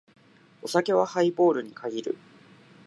[0.63, 2.17] お酒はハイボールに限る。